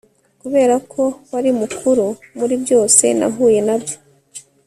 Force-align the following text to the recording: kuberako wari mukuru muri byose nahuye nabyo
kuberako 0.41 1.01
wari 1.31 1.51
mukuru 1.59 2.05
muri 2.37 2.53
byose 2.63 3.05
nahuye 3.19 3.59
nabyo 3.67 3.97